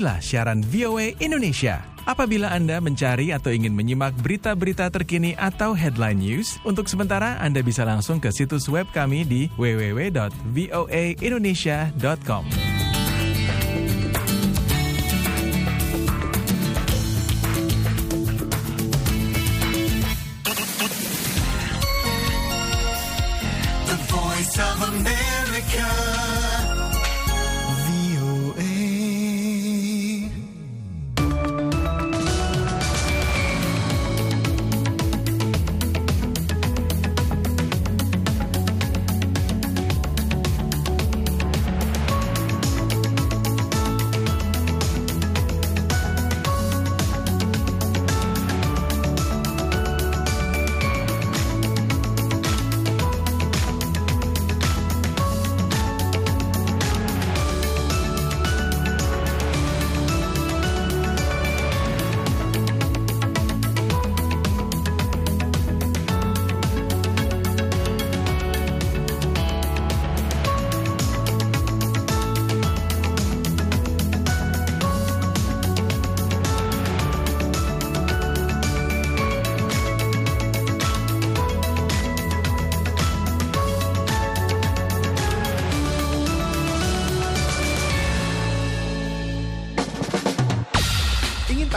[0.00, 1.84] Inilah siaran VOA Indonesia.
[2.08, 7.84] Apabila Anda mencari atau ingin menyimak berita-berita terkini atau headline news, untuk sementara Anda bisa
[7.84, 12.44] langsung ke situs web kami di www.voaindonesia.com.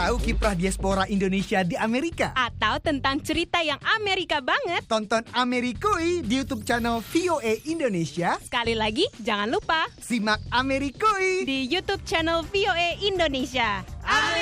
[0.04, 2.36] tahu kiprah diaspora Indonesia di Amerika?
[2.36, 4.84] Atau tentang cerita yang Amerika banget?
[4.84, 8.36] Tonton Amerikui di YouTube channel VOA Indonesia.
[8.44, 11.48] Sekali lagi, jangan lupa Simak Amerikui.
[11.48, 13.80] di YouTube channel VOA Indonesia.
[14.04, 14.33] Amerikoi!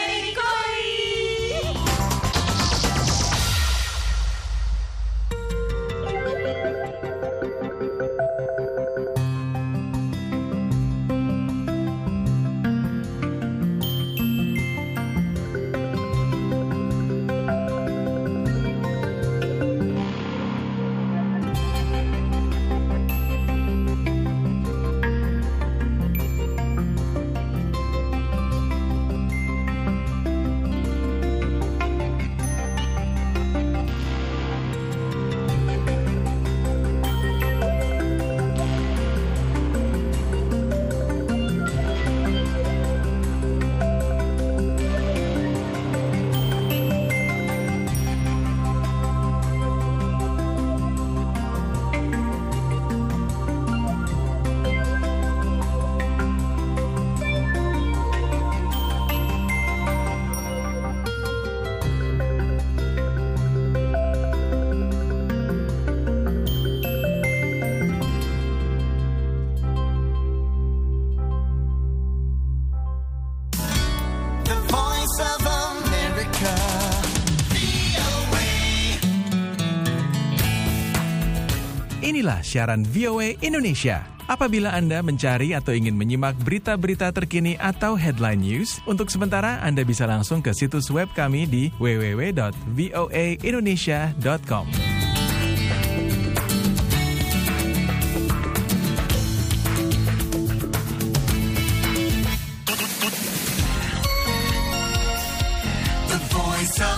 [82.21, 84.05] Inilah siaran VOA Indonesia.
[84.29, 90.05] Apabila Anda mencari atau ingin menyimak berita-berita terkini atau headline news, untuk sementara Anda bisa
[90.05, 94.69] langsung ke situs web kami di www.voaindonesia.com.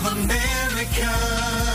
[0.04, 1.73] America.